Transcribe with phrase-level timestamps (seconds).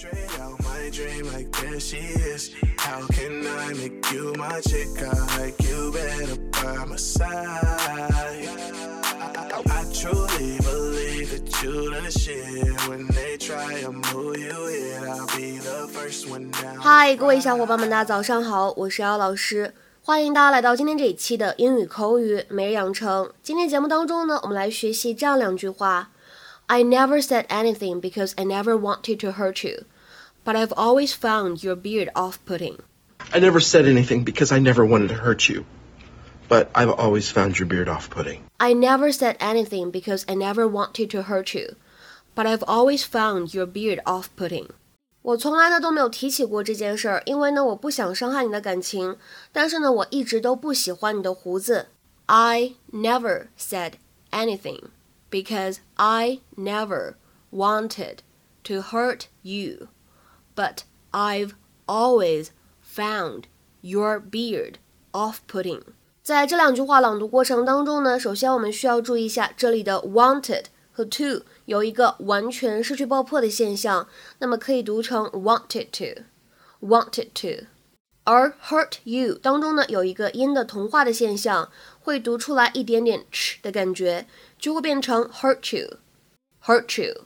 [0.00, 2.54] Straight out my dream, like there she is.
[2.78, 4.88] How can I make you my chick?
[4.96, 7.28] I like you better by my side.
[7.28, 8.48] I,
[9.68, 12.80] I truly believe that you're the shit.
[12.88, 16.80] When they try to move you in, I'll be the first one down.
[16.80, 23.30] 嗨，各位小伙伴们，大家早上好，我是姚老师，欢迎大家来到今天这一期的英语口语每日养成。
[23.42, 26.08] 今天节目当中呢，我们来学习这样两句话
[26.69, 29.85] ：I never said anything because I never wanted to hurt you,
[30.43, 32.79] but I've always found your beard off-putting.
[33.33, 35.65] I never said anything because I never wanted to hurt you.
[36.47, 38.41] But I've always found your beard off putting.
[38.59, 41.75] I never said anything because I never wanted to hurt you,
[42.35, 44.67] but I've always found your beard off-putting.
[45.23, 49.17] 我从来呢都没有提起过这件事儿，因为呢我不想伤害你的感情，
[49.51, 51.87] 但是呢我一直都不喜欢你的胡子。
[52.27, 53.93] I never said
[54.29, 54.81] anything
[55.29, 57.15] because I never
[57.51, 58.19] wanted
[58.63, 59.89] to hurt you,
[60.55, 61.55] but I've
[61.87, 62.49] always
[62.81, 63.43] found
[63.81, 64.75] your beard
[65.11, 65.81] off-putting.
[66.23, 74.07] 在这两句话朗读过程当中呢，首先我们需要注意一下这里的 wanted 和 to 有一个完全失去爆破的现象，
[74.39, 77.67] 那么可以读成 wanted to，wanted to。
[78.29, 81.69] 而 hurt you 当中呢有一个音的同化的现象，
[82.01, 84.25] 会读出来一点点 ch 的感觉，
[84.57, 87.25] 就会变成 hurt you，hurt you。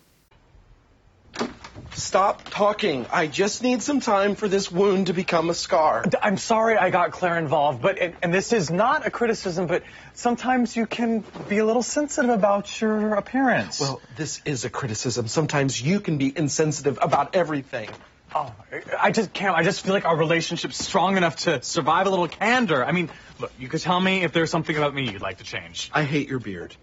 [1.95, 3.05] Stop talking.
[3.09, 6.03] I just need some time for this wound to become a scar.
[6.21, 9.83] I'm sorry I got Claire involved, but and, and this is not a criticism, but
[10.13, 13.79] sometimes you can be a little sensitive about your appearance.
[13.79, 15.27] Well, this is a criticism.
[15.27, 17.89] Sometimes you can be insensitive about everything.
[18.34, 18.54] oh,
[19.00, 19.56] I just can't.
[19.56, 22.84] I just feel like our relationship's strong enough to survive a little candor.
[22.84, 25.44] I mean, look, you could tell me if there's something about me you'd like to
[25.44, 25.90] change.
[25.94, 26.74] I hate your beard.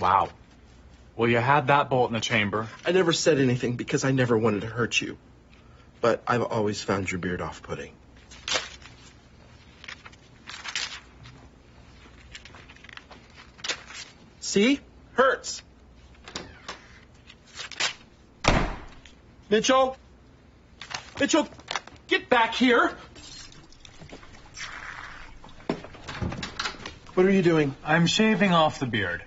[0.00, 0.30] Wow.
[1.16, 2.68] Well, you had that bolt in the chamber.
[2.86, 5.18] I never said anything because I never wanted to hurt you.
[6.00, 7.92] But I've always found your beard off putting.
[14.38, 14.80] See?
[15.14, 15.62] Hurts.
[19.50, 19.96] Mitchell?
[21.19, 21.47] Mitchell,
[22.07, 22.91] get back here!
[27.15, 27.73] What are you doing?
[27.85, 29.21] I'm shaving off the beard.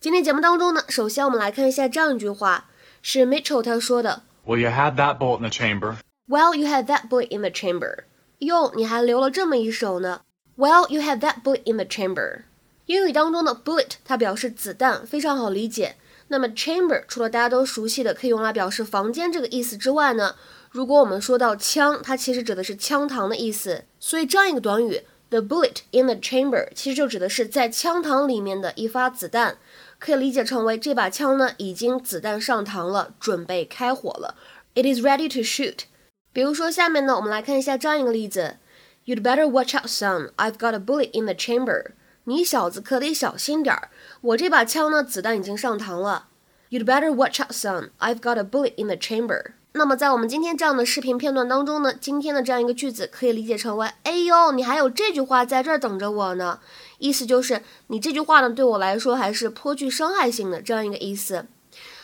[0.00, 2.66] 今天节目当中呢，首先我们来看一下这样一句话，
[3.02, 5.96] 是 Mitchell 他说的 Well, you had that bolt in the chamber.
[6.28, 8.04] Well, you had that bullet in the chamber.
[8.38, 10.20] 哟，你还留了这么一手呢。
[10.56, 12.42] Well, you had that bullet in the chamber.
[12.86, 15.96] 英语当中的 bullet 它表示子弹，非常好理解。
[16.28, 20.34] 那么 chamber 除了大家都熟悉的可以用来表示房间这个意思之外呢，
[20.71, 23.85] 如果我们说到枪，它其实指的是枪膛的意思。
[23.99, 29.57] 所以这样一个短语 the bullet in the chamber 其实就指的是在枪膛里面的一发子弹，
[29.97, 34.35] 可以理解成为这把枪呢已经子弹上膛了，准备开火了。
[34.75, 35.85] It is ready to shoot.
[36.31, 38.57] 比如说，下面呢，我们来看一下这样一个例子
[39.05, 40.31] ：You'd better watch out, son.
[40.37, 41.93] I've got a bullet in the chamber.
[42.25, 43.89] 你小子可得小心点儿，
[44.21, 46.27] 我这把枪呢，子弹已经上膛了。
[46.69, 47.89] You'd better watch out, son.
[47.97, 49.53] I've got a bullet in the chamber.
[49.73, 56.59] 那么在我们今天这样的视频片段当中呢，今天的这样一个句子可以理解成为：哎呦，你还有这句话在这儿等着我呢。
[56.97, 61.45] 意思就是你这句话呢，对我来说还是颇具伤害性的这样一个意思。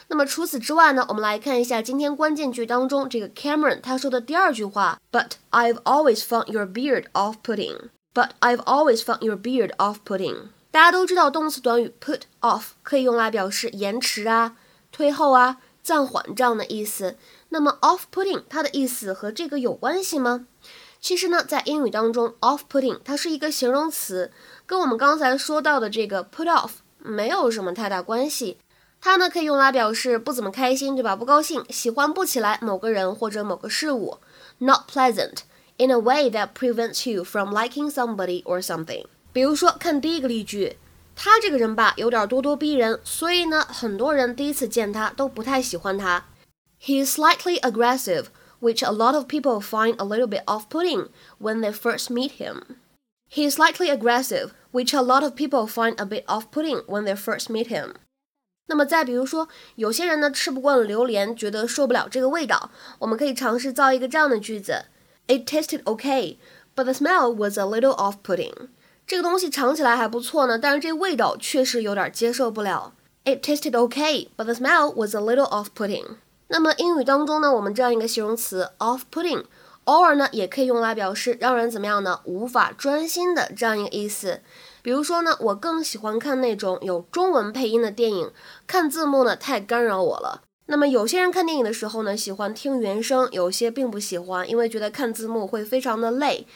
[0.08, 7.90] 那么除此之外呢，我们来看一下今天关键句当中这个 Cameron 他说的第二句话，But I've always found your beard off-putting.
[8.14, 10.50] But I've always found your beard off-putting.
[10.70, 14.56] 大家都知道动词短语 put off 可以用来表示延迟啊、
[14.92, 17.16] 推后啊、暂缓这样的意思。
[17.50, 20.48] 那么 off-putting 它的意思和这个有关系吗？
[21.00, 24.32] 其实呢，在英语当中，off-putting 它是一个形容词，
[24.66, 28.58] 跟我们刚才说到的这个 put off 没有什么太大关系。
[29.00, 31.16] 它呢可以用来表示不怎么开心，对吧？
[31.16, 34.18] 不高兴，喜欢不起来某个人或者某个事物
[34.58, 35.42] ，not pleasant
[35.78, 39.06] in a way that prevents you from liking somebody or something。
[39.32, 40.78] 比如说，看第一个例句，
[41.15, 46.25] 他这个人吧有点咄咄逼人，所以呢，很多人第一次见他都不太喜欢他。
[46.83, 48.27] He is slightly aggressive,
[48.61, 51.09] which a lot of people find a little bit off-putting
[51.39, 52.63] when they first meet him.
[53.31, 57.15] He is slightly aggressive, which a lot of people find a bit off-putting when they
[57.15, 57.97] first meet him.
[58.67, 62.71] 那么再比如说，有些人呢吃不惯榴莲，觉得受不了这个味道，
[63.01, 64.87] 我们可以尝试造一个这样的句子：
[65.27, 66.37] It tasted okay,
[66.75, 68.69] but the smell was a little off-putting.
[69.08, 72.94] 这个东西尝起来还不错呢，但是这味道确实有点接受不了。
[73.24, 76.18] It tasted okay, but the smell was a little off-putting.
[76.48, 79.46] 那么英语当中呢，我们这样一个形容词 off-putting，
[79.84, 82.22] 偶尔呢也可以用来表示让人怎么样呢？
[82.24, 84.42] 无法专心的这样一个意思。
[84.82, 88.32] 比如说呢，我更喜欢看那种有中文配音的电影，
[88.66, 90.42] 看字幕呢太干扰我了。
[90.68, 96.48] 那么有些人看电影的时候呢，喜欢听原声，有些并不喜欢，因为觉得看字幕会非常的累。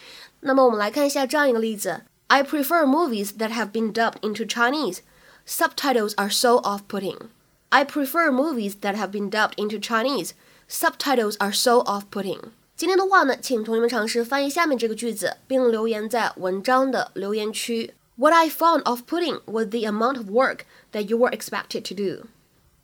[0.42, 4.99] 那么我们来看一下这样一个例子 ：I prefer movies that have been dubbed into Chinese.
[5.47, 7.29] Subtitles are so off-putting.
[7.71, 10.31] I prefer movies that have been dubbed into Chinese.
[10.69, 12.53] Subtitles are so off-putting.
[12.77, 17.95] 今天的话呢，请同学们尝试翻译下面这个句子，并留言在文章的留言区。
[18.17, 20.61] What I found off-putting was the amount of work
[20.93, 22.27] that you were expected to do.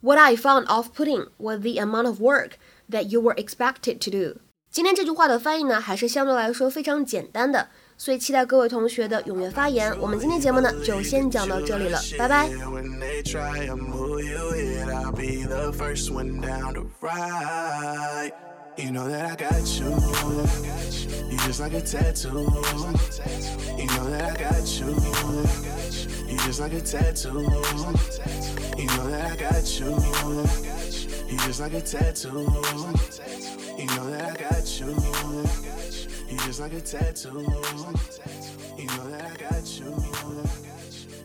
[0.00, 2.52] What I found off-putting was the amount of work
[2.90, 4.40] that you were expected to do。
[4.70, 9.97] 今天这句话的翻译呢，还是相对来说非常简单的， 所以期待各位同学的踊跃发言。
[9.99, 12.49] 我们今天节目呢，就先讲到这里了，拜拜。
[18.77, 19.87] You know that I got you.
[21.31, 22.43] You just like a tattoo.
[23.77, 24.87] You know that I got you.
[26.27, 27.39] You just like a tattoo.
[28.75, 29.95] You know that I got you.
[31.29, 32.43] You just like a tattoo.
[33.77, 34.93] You know that I got you.
[36.35, 37.29] You just like a tattoo.
[38.77, 39.85] You know that I got you.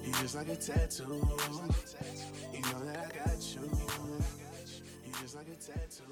[0.04, 1.02] You just like a tattoo.
[2.52, 3.62] You know that I got you.
[5.04, 6.04] You just like a tattoo.